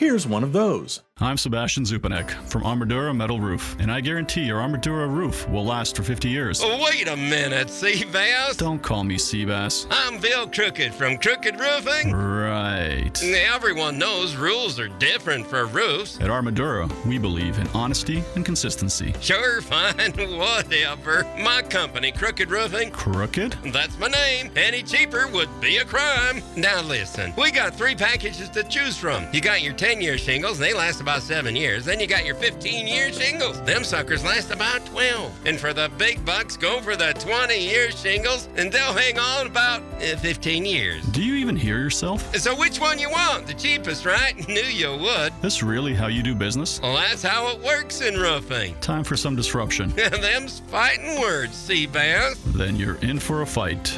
[0.00, 1.02] here's one of those.
[1.22, 5.94] I'm Sebastian Zupanek from Armadura Metal Roof, and I guarantee your Armadura roof will last
[5.94, 6.62] for 50 years.
[6.64, 8.56] Oh, wait a minute, Seabass.
[8.56, 9.86] Don't call me Seabass.
[9.90, 12.12] I'm Bill Crooked from Crooked Roofing.
[12.14, 13.22] Right.
[13.22, 16.18] Everyone knows rules are different for roofs.
[16.22, 19.12] At Armadura, we believe in honesty and consistency.
[19.20, 21.24] Sure, fine, whatever.
[21.38, 22.92] My company, Crooked Roofing.
[22.92, 23.58] Crooked?
[23.74, 24.50] That's my name.
[24.56, 26.42] Any cheaper would be a crime.
[26.56, 29.26] Now listen, we got three packages to choose from.
[29.34, 31.86] You got your 10 year shingles, they last about seven years.
[31.86, 33.62] Then you got your 15 year shingles.
[33.62, 35.32] Them suckers last about 12.
[35.46, 39.46] And for the big bucks, go for the 20 year shingles, and they'll hang on
[39.46, 41.02] about uh, 15 years.
[41.06, 42.36] Do you even hear yourself?
[42.36, 43.46] So which one you want?
[43.46, 44.36] The cheapest, right?
[44.48, 45.32] Knew you would.
[45.40, 46.80] This really how you do business?
[46.82, 48.74] Well, that's how it works in roofing.
[48.82, 49.90] Time for some disruption.
[49.90, 52.36] Them's fighting words, Seabass.
[52.52, 53.88] then you're in for a fight.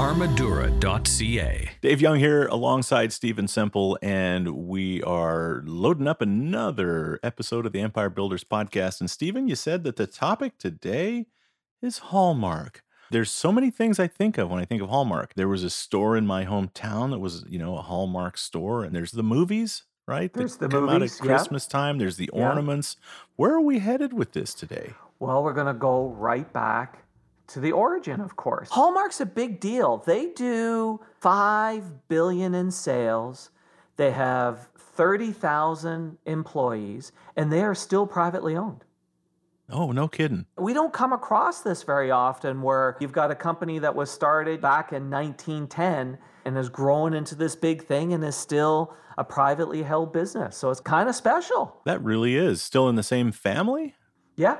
[0.00, 1.70] Armadura.ca.
[1.82, 7.82] Dave Young here alongside Stephen Semple, and we are loading up another episode of the
[7.82, 9.00] Empire Builders podcast.
[9.00, 11.26] And Stephen, you said that the topic today
[11.82, 12.82] is Hallmark.
[13.10, 15.34] There's so many things I think of when I think of Hallmark.
[15.34, 18.96] There was a store in my hometown that was, you know, a Hallmark store, and
[18.96, 20.32] there's the movies, right?
[20.32, 21.36] There's the come out movies, at yeah.
[21.36, 21.98] Christmas time.
[21.98, 22.48] There's the Yeah.
[22.48, 22.96] ornaments.
[23.36, 24.94] Where are we headed with this today?
[25.18, 27.04] Well, we're going to go right back
[27.52, 28.68] to the origin, of course.
[28.70, 29.98] Hallmark's a big deal.
[29.98, 33.50] They do 5 billion in sales.
[33.96, 38.84] They have 30,000 employees and they are still privately owned.
[39.72, 40.46] Oh, no kidding.
[40.58, 44.60] We don't come across this very often where you've got a company that was started
[44.60, 49.82] back in 1910 and has grown into this big thing and is still a privately
[49.82, 50.56] held business.
[50.56, 51.80] So it's kind of special.
[51.84, 53.94] That really is still in the same family.
[54.36, 54.58] Yeah.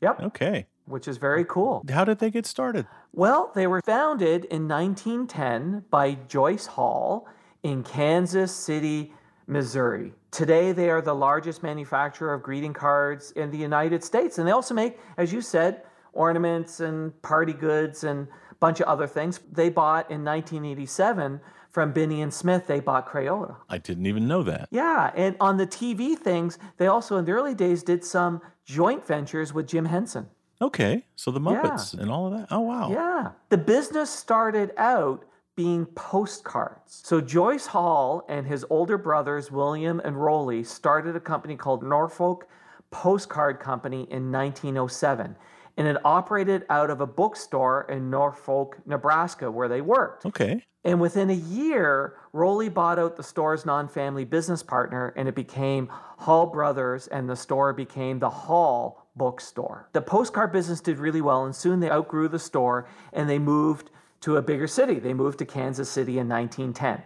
[0.00, 0.20] Yep.
[0.22, 0.66] Okay.
[0.88, 1.84] Which is very cool.
[1.88, 2.86] How did they get started?
[3.12, 7.28] Well, they were founded in 1910 by Joyce Hall
[7.62, 9.12] in Kansas City,
[9.46, 10.12] Missouri.
[10.30, 14.38] Today, they are the largest manufacturer of greeting cards in the United States.
[14.38, 15.82] And they also make, as you said,
[16.12, 19.40] ornaments and party goods and a bunch of other things.
[19.52, 21.40] They bought in 1987
[21.70, 23.56] from Binney and Smith, they bought Crayola.
[23.68, 24.68] I didn't even know that.
[24.70, 29.06] Yeah, and on the TV things, they also in the early days did some joint
[29.06, 30.28] ventures with Jim Henson.
[30.60, 32.48] Okay, so the Muppets and all of that.
[32.50, 32.90] Oh wow.
[32.90, 33.30] Yeah.
[33.48, 35.24] The business started out
[35.54, 37.00] being postcards.
[37.04, 42.48] So Joyce Hall and his older brothers, William and Rolly, started a company called Norfolk
[42.90, 45.36] Postcard Company in 1907.
[45.78, 50.26] And it operated out of a bookstore in Norfolk, Nebraska, where they worked.
[50.26, 50.62] Okay.
[50.84, 55.34] And within a year, Rolly bought out the store's non family business partner, and it
[55.34, 59.88] became Hall Brothers, and the store became the Hall Bookstore.
[59.92, 63.90] The postcard business did really well, and soon they outgrew the store and they moved
[64.20, 64.98] to a bigger city.
[64.98, 67.02] They moved to Kansas City in 1910.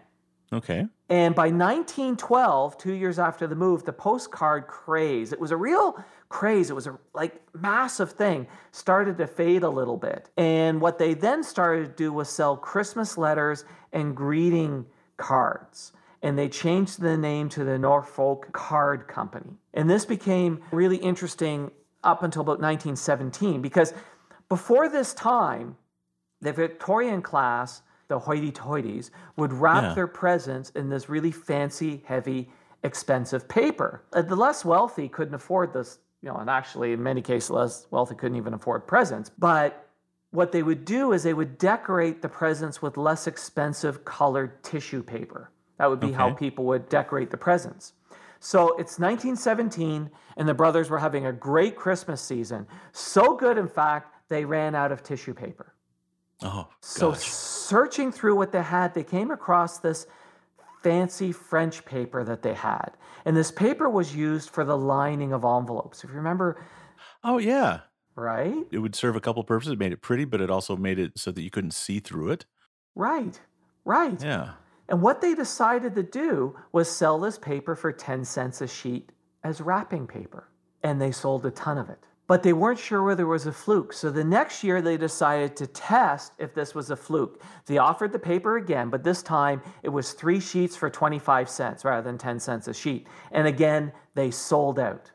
[0.52, 0.86] Okay.
[1.08, 6.02] And by 1912, two years after the move, the postcard craze, it was a real
[6.28, 10.30] craze, it was a like massive thing, started to fade a little bit.
[10.36, 14.86] And what they then started to do was sell Christmas letters and greeting
[15.16, 15.92] cards.
[16.22, 19.58] And they changed the name to the Norfolk Card Company.
[19.74, 21.70] And this became really interesting
[22.04, 23.92] up until about 1917 because
[24.48, 25.76] before this time,
[26.40, 29.94] the Victorian class, the hoity-toities, would wrap Yeah.
[29.94, 32.50] their presents in this really fancy, heavy,
[32.82, 34.02] expensive paper.
[34.12, 37.86] Uh, The less wealthy couldn't afford this, you know, and actually in many cases less
[37.90, 39.30] wealthy couldn't even afford presents.
[39.30, 39.86] But
[40.30, 45.02] what they would do is they would decorate the presents with less expensive colored tissue
[45.02, 45.50] paper.
[45.78, 47.94] That would be how people would decorate the presents.
[48.40, 52.66] So it's 1917, and the brothers were having a great Christmas season.
[52.92, 55.72] So good, in fact, they ran out of tissue paper.
[56.44, 57.30] Oh, So, gosh.
[57.72, 60.06] Searching through what they had, they came across this
[60.82, 62.90] fancy French paper that they had.
[63.24, 66.04] And this paper was used for the lining of envelopes.
[66.04, 66.62] If you remember,
[67.24, 67.80] Oh, yeah.
[68.14, 68.64] right?
[68.70, 69.72] It would serve a couple purposes.
[69.72, 72.30] It made it pretty, but it also made it so that you couldn't see through
[72.32, 72.44] it.
[72.94, 73.40] Right,
[73.86, 74.20] right.
[74.22, 74.50] Yeah.
[74.88, 79.12] And what they decided to do was sell this paper for 10 cents a sheet
[79.44, 80.48] as wrapping paper.
[80.82, 82.00] And they sold a ton of it.
[82.32, 83.92] But they weren't sure whether it was a fluke.
[83.92, 87.42] So the next year they decided to test if this was a fluke.
[87.66, 91.84] They offered the paper again, but this time it was three sheets for 25 cents
[91.84, 93.06] rather than 10 cents a sheet.
[93.32, 95.10] And again, they sold out.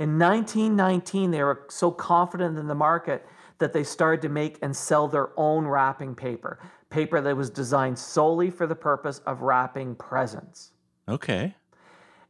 [0.00, 3.24] In 1919, they were so confident in the market
[3.58, 6.58] that they started to make and sell their own wrapping paper,
[6.90, 10.72] paper that was designed solely for the purpose of wrapping presents.
[11.08, 11.54] Okay.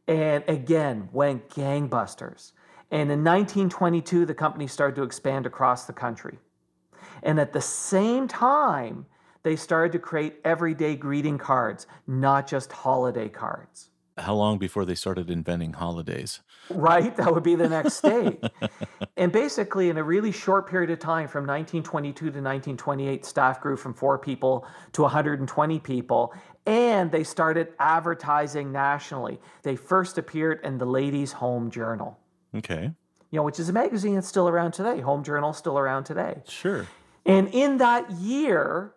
[0.07, 2.51] And again, went gangbusters.
[2.91, 6.39] And in 1922, the company started to expand across the country.
[7.23, 9.05] And at the same time,
[9.43, 13.89] they started to create everyday greeting cards, not just holiday cards.
[14.17, 16.41] How long before they started inventing holidays?
[16.69, 17.15] Right?
[17.15, 18.39] That would be the next stage.
[19.17, 23.77] and basically, in a really short period of time, from 1922 to 1928, staff grew
[23.77, 26.33] from four people to 120 people.
[26.65, 29.39] And they started advertising nationally.
[29.61, 32.17] They first appeared in the Ladies' Home Journal.
[32.55, 32.91] Okay.
[33.31, 35.01] You know, which is a magazine that's still around today.
[35.01, 36.41] Home Journal still around today.
[36.47, 36.87] Sure.
[37.25, 38.93] And in that year,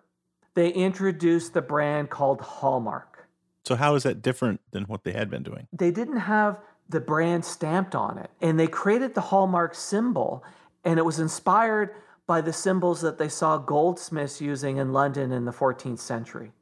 [0.54, 3.28] they introduced the brand called Hallmark.
[3.64, 5.66] So how is that different than what they had been doing?
[5.72, 6.58] They didn't have
[6.88, 8.30] the brand stamped on it.
[8.40, 10.44] And they created the Hallmark symbol,
[10.84, 11.94] and it was inspired
[12.26, 16.52] by the symbols that they saw goldsmiths using in London in the 14th century.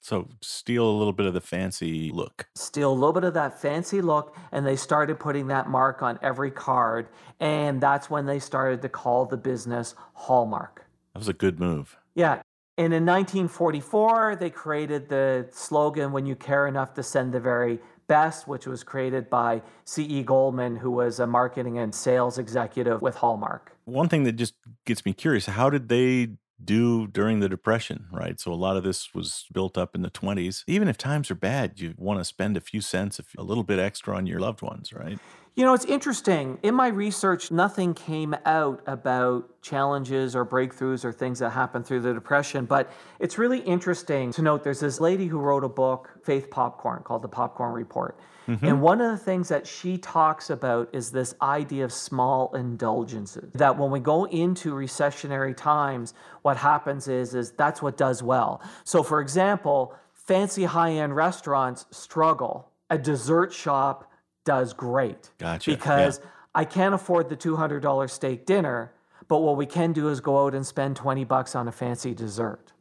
[0.00, 2.48] So steal a little bit of the fancy look.
[2.56, 6.18] Steal a little bit of that fancy look, and they started putting that mark on
[6.22, 7.08] every card.
[7.38, 10.86] And that's when they started to call the business Hallmark.
[11.12, 11.98] That was a good move.
[12.14, 12.40] Yeah.
[12.78, 17.78] And in 1944, they created the slogan, When You Care Enough to Send the Very
[18.06, 20.22] Best, which was created by C.E.
[20.22, 23.76] Goodman, who was a marketing and sales executive with Hallmark.
[23.84, 24.54] One thing that just
[24.86, 26.30] gets me curious how did they
[26.64, 28.38] do during the Depression, right?
[28.38, 30.64] So a lot of this was built up in the 20s.
[30.66, 33.78] Even if times are bad, you want to spend a few cents, a little bit
[33.78, 35.18] extra on your loved ones, right?
[35.56, 36.58] You know, it's interesting.
[36.62, 42.00] In my research, nothing came out about challenges or breakthroughs or things that happened through
[42.00, 46.10] the Depression, but it's really interesting to note there's this lady who wrote a book,
[46.24, 48.16] Faith Popcorn, called The Popcorn Report.
[48.50, 48.66] Mm-hmm.
[48.66, 53.52] And one of the things that she talks about is this idea of small indulgences.
[53.52, 58.60] That when we go into recessionary times, what happens is, is that's what does well.
[58.82, 62.72] So, for example, fancy high end restaurants struggle.
[62.90, 64.10] A dessert shop
[64.44, 65.30] does great.
[65.38, 65.70] Gotcha.
[65.70, 66.30] Because yeah.
[66.56, 68.92] I can't afford the $200 steak dinner,
[69.28, 72.14] but what we can do is go out and spend 20 bucks on a fancy
[72.14, 72.72] dessert.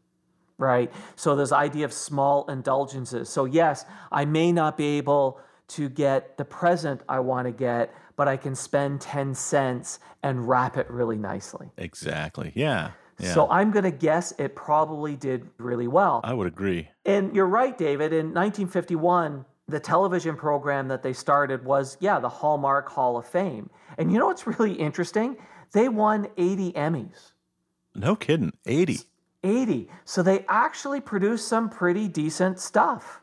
[0.58, 0.92] Right?
[1.16, 3.30] So this idea of small indulgences.
[3.30, 5.40] So yes, I may not be able
[5.70, 10.48] to get the present I want to get, but I can spend 10 cents and
[10.48, 11.72] wrap it really nicely.
[11.78, 12.52] Exactly.
[12.56, 12.92] Yeah.
[13.20, 13.34] Yeah.
[13.34, 16.22] So I'm going to guess it probably did really well.
[16.24, 16.90] I would agree.
[17.06, 18.14] And you're right, David.
[18.14, 23.70] In 1951, the television program that they started was, yeah, the Hallmark Hall of Fame.
[23.98, 25.38] And you know what's really interesting?
[25.74, 27.34] They won 80 Emmys.
[27.94, 28.54] No kidding.
[28.66, 29.00] 80.
[29.44, 29.90] 80.
[30.06, 33.22] So they actually produced some pretty decent stuff.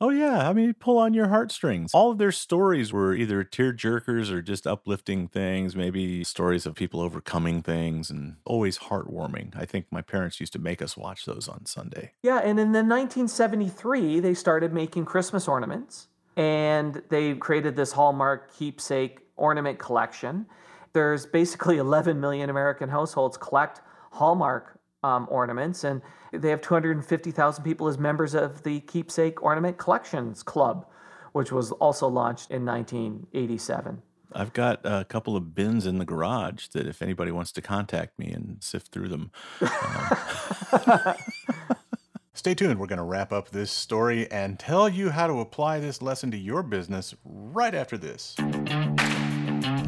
[0.00, 1.90] Oh yeah, I mean, pull on your heartstrings.
[1.92, 6.76] All of their stories were either tear jerkers or just uplifting things, maybe stories of
[6.76, 9.56] people overcoming things, and always heartwarming.
[9.56, 12.12] I think my parents used to make us watch those on Sunday.
[12.22, 16.06] Yeah, and in the 1973, they started making Christmas ornaments,
[16.36, 20.46] and they created this Hallmark keepsake ornament collection.
[20.92, 23.80] There's basically 11 million American households collect
[24.12, 26.02] Hallmark um, ornaments, and
[26.32, 30.86] they have 250,000 people as members of the Keepsake Ornament Collections Club,
[31.32, 34.02] which was also launched in 1987.
[34.32, 38.18] I've got a couple of bins in the garage that if anybody wants to contact
[38.18, 39.30] me and sift through them.
[39.60, 41.14] Um.
[42.38, 42.78] Stay tuned.
[42.78, 46.30] We're going to wrap up this story and tell you how to apply this lesson
[46.30, 48.36] to your business right after this.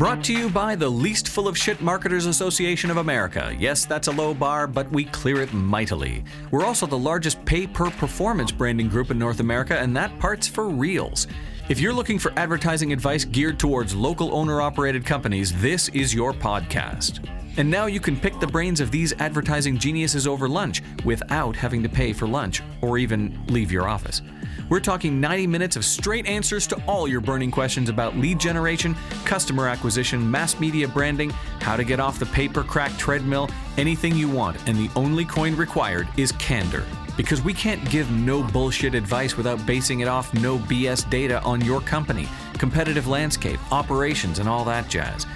[0.01, 3.55] Brought to you by the Least Full of Shit Marketers Association of America.
[3.59, 6.25] Yes, that's a low bar, but we clear it mightily.
[6.51, 10.47] We're also the largest pay per performance branding group in North America, and that part's
[10.47, 11.27] for reals.
[11.69, 16.33] If you're looking for advertising advice geared towards local owner operated companies, this is your
[16.33, 17.21] podcast.
[17.57, 21.83] And now you can pick the brains of these advertising geniuses over lunch without having
[21.83, 24.23] to pay for lunch or even leave your office.
[24.69, 28.95] We're talking 90 minutes of straight answers to all your burning questions about lead generation,
[29.25, 31.31] customer acquisition, mass media branding,
[31.61, 35.57] how to get off the paper crack treadmill, anything you want, and the only coin
[35.57, 36.85] required is candor.
[37.17, 41.61] Because we can't give no bullshit advice without basing it off no BS data on
[41.63, 45.27] your company, competitive landscape, operations, and all that jazz.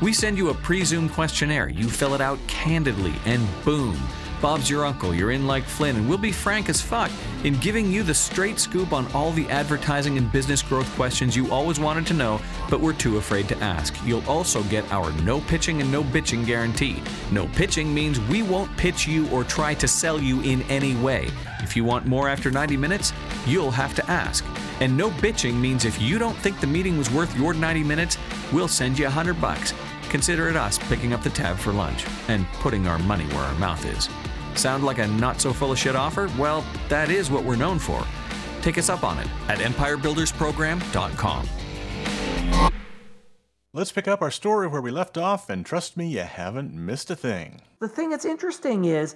[0.00, 3.96] We send you a pre Zoom questionnaire, you fill it out candidly, and boom
[4.40, 7.10] Bob's your uncle, you're in like Flynn, and we'll be frank as fuck
[7.44, 11.50] in giving you the straight scoop on all the advertising and business growth questions you
[11.50, 12.40] always wanted to know,
[12.70, 13.94] but were too afraid to ask.
[14.04, 17.02] You'll also get our no pitching and no bitching guarantee.
[17.30, 21.28] No pitching means we won't pitch you or try to sell you in any way.
[21.62, 23.12] If you want more after 90 minutes,
[23.46, 24.44] you'll have to ask.
[24.80, 28.16] And no bitching means if you don't think the meeting was worth your 90 minutes,
[28.52, 29.74] we'll send you 100 bucks.
[30.10, 33.58] Consider it us picking up the tab for lunch and putting our money where our
[33.58, 34.08] mouth is.
[34.60, 36.30] Sound like a not so full of shit offer?
[36.38, 38.04] Well, that is what we're known for.
[38.60, 41.48] Take us up on it at empirebuildersprogram.com.
[43.72, 47.08] Let's pick up our story where we left off, and trust me, you haven't missed
[47.08, 47.60] a thing.
[47.78, 49.14] The thing that's interesting is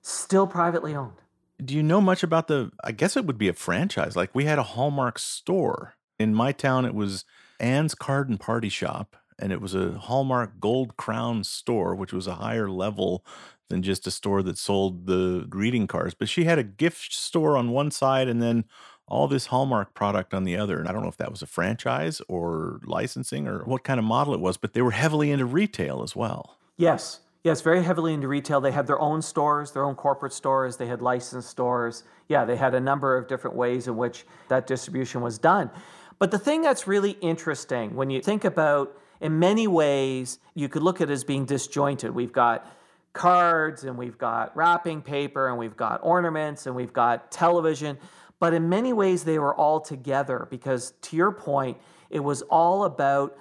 [0.00, 1.20] still privately owned.
[1.62, 2.72] Do you know much about the?
[2.82, 4.16] I guess it would be a franchise.
[4.16, 6.86] Like we had a Hallmark store in my town.
[6.86, 7.26] It was
[7.60, 12.26] Anne's Card and Party Shop, and it was a Hallmark Gold Crown store, which was
[12.26, 13.24] a higher level
[13.68, 16.14] than just a store that sold the greeting cards.
[16.14, 18.64] But she had a gift store on one side, and then
[19.06, 20.78] all this Hallmark product on the other.
[20.78, 24.04] And I don't know if that was a franchise or licensing or what kind of
[24.04, 26.58] model it was, but they were heavily into retail as well.
[26.76, 27.20] Yes.
[27.42, 28.60] Yes, very heavily into retail.
[28.60, 30.76] They had their own stores, their own corporate stores.
[30.76, 32.04] They had licensed stores.
[32.28, 35.70] Yeah, they had a number of different ways in which that distribution was done.
[36.18, 40.82] But the thing that's really interesting when you think about, in many ways, you could
[40.82, 42.14] look at it as being disjointed.
[42.14, 42.66] We've got
[43.12, 47.98] cards and we've got wrapping paper and we've got ornaments and we've got television.
[48.38, 51.76] But in many ways, they were all together because, to your point,
[52.08, 53.36] it was all about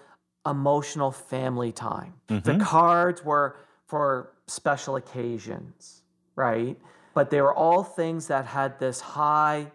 [0.46, 2.14] emotional family time.
[2.28, 2.58] Mm-hmm.
[2.58, 3.58] The cards were
[3.88, 6.04] for special occasions,
[6.36, 6.78] right?
[7.14, 9.72] But they were all things that had this high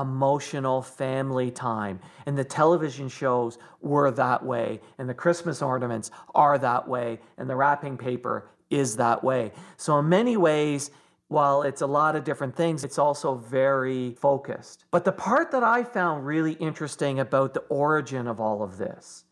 [0.00, 2.00] emotional family time.
[2.26, 7.48] And the television shows were that way, and the Christmas ornaments are that way, and
[7.48, 9.52] the wrapping paper is that way.
[9.76, 10.90] So, in many ways,
[11.28, 14.84] while it's a lot of different things, it's also very focused.
[14.90, 19.24] But the part that I found really interesting about the origin of all of this,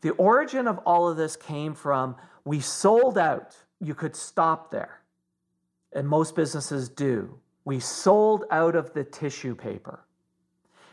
[0.00, 3.56] the origin of all of this came from we sold out.
[3.80, 5.02] You could stop there.
[5.92, 7.38] And most businesses do.
[7.64, 10.04] We sold out of the tissue paper.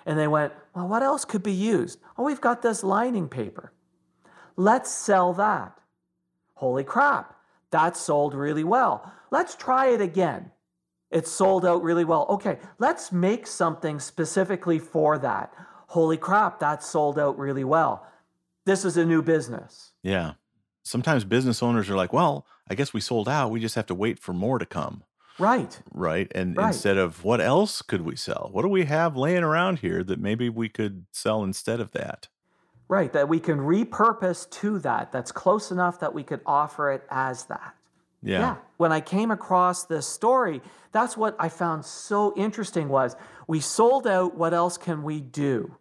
[0.08, 2.00] And they went, well, what else could be used?
[2.18, 3.74] Oh, we've got this lining paper.
[4.56, 5.78] Let's sell that.
[6.56, 7.36] Holy crap,
[7.72, 9.12] that sold really well.
[9.30, 10.52] Let's try it again.
[11.12, 12.26] It sold out really well.
[12.30, 15.54] Okay, let's make something specifically for that.
[15.88, 18.08] Holy crap, that sold out really well.
[18.66, 19.92] This is a new business.
[20.04, 20.34] Yeah.
[20.84, 23.52] Sometimes business owners are like, well, I guess we sold out.
[23.52, 25.04] We just have to wait for more to come.
[25.40, 25.80] Right.
[25.94, 26.32] Right.
[26.34, 26.68] And right.
[26.68, 28.50] instead of what else could we sell?
[28.52, 32.28] What do we have laying around here that maybe we could sell instead of that?
[32.88, 33.12] Right.
[33.14, 35.12] That we can repurpose to that.
[35.12, 37.76] That's close enough that we could offer it as that.
[38.24, 38.40] Yeah.
[38.40, 38.56] yeah.
[38.78, 43.16] When I came across this story, that's what I found so interesting was
[43.48, 45.76] we sold out, what else can we do?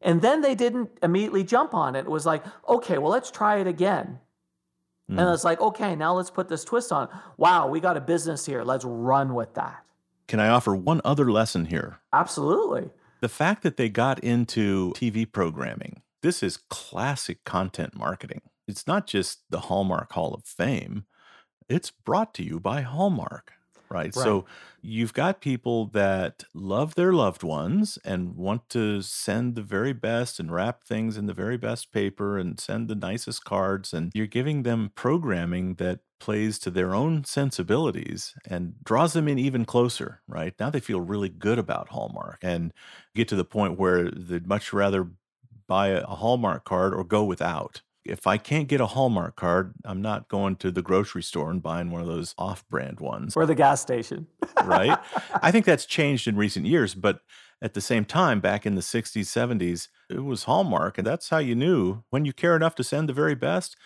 [0.00, 2.00] And then they didn't immediately jump on it.
[2.00, 4.18] It was like, okay, well, let's try it again.
[5.10, 5.20] Mm.
[5.20, 7.08] And it's like, okay, now let's put this twist on.
[7.36, 8.62] Wow, we got a business here.
[8.62, 9.84] Let's run with that.
[10.28, 12.00] Can I offer one other lesson here?
[12.12, 12.90] Absolutely.
[13.20, 18.42] The fact that they got into TV programming, this is classic content marketing.
[18.66, 21.06] It's not just the Hallmark Hall of Fame
[21.68, 23.54] it's brought to you by Hallmark.
[23.88, 24.14] Right?
[24.14, 24.14] right?
[24.16, 24.46] So
[24.82, 30.40] you've got people that love their loved ones and want to send the very best
[30.40, 33.92] and wrap things in the very best paper and send the nicest cards.
[33.92, 39.38] And you're giving them programming that plays to their own sensibilities and draws them in
[39.38, 40.54] even closer, right?
[40.58, 42.72] Now they feel really good about Hallmark and
[43.14, 45.10] get to the point where they'd much rather
[45.66, 50.02] buy a Hallmark card or go without if I can't get a Hallmark card, I'm
[50.02, 53.36] not going to the grocery store and buying one of those off brand ones.
[53.36, 54.26] Or the gas station.
[54.64, 54.98] right?
[55.42, 57.20] I think that's changed in recent years, but
[57.62, 61.38] at the same time, back in the 60s, 70s, it was Hallmark, and that's how
[61.38, 63.76] you knew when you care enough to send the very best.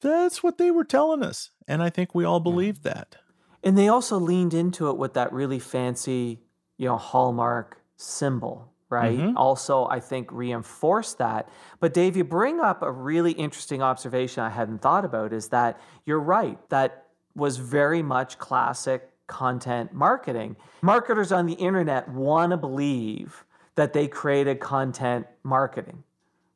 [0.00, 1.50] That's what they were telling us.
[1.66, 3.16] And I think we all believed that.
[3.62, 6.40] And they also leaned into it with that really fancy,
[6.76, 9.18] you know, Hallmark symbol right?
[9.18, 9.36] Mm-hmm.
[9.36, 11.48] Also, I think reinforce that.
[11.80, 15.80] But Dave, you bring up a really interesting observation I hadn't thought about is that
[16.06, 16.58] you're right.
[16.70, 20.56] That was very much classic content marketing.
[20.82, 26.02] Marketers on the internet want to believe that they created content marketing.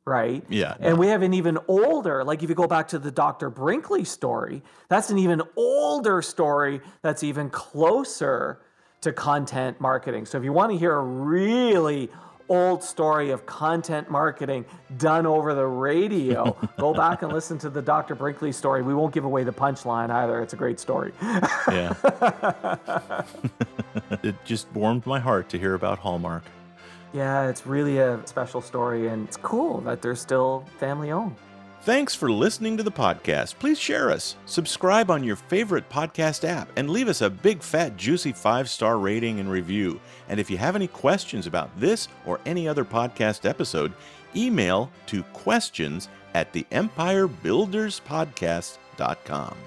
[0.05, 0.43] Right?
[0.49, 0.75] Yeah.
[0.81, 3.49] And we have an even older, like if you go back to the Dr.
[3.49, 8.59] Brinkley story, that's an even older story that's even closer
[9.03, 10.25] to content marketing.
[10.25, 12.09] So if you want to hear a really
[12.49, 14.65] old story of content marketing
[14.97, 16.55] done over the radio.
[16.77, 18.15] Go back and listen to the Dr.
[18.15, 18.81] Brinkley story.
[18.81, 20.41] We won't give away the punchline either.
[20.41, 21.13] It's a great story.
[21.21, 21.93] yeah.
[24.23, 26.43] it just warmed my heart to hear about Hallmark.
[27.13, 31.35] Yeah, it's really a special story, and it's cool that they're still family owned.
[31.83, 33.59] Thanks for listening to the podcast.
[33.59, 37.97] Please share us, subscribe on your favorite podcast app, and leave us a big, fat,
[37.97, 39.99] juicy five star rating and review.
[40.29, 43.91] And if you have any questions about this or any other podcast episode,
[44.33, 49.57] email to questions at the empirebuilderspodcast.com.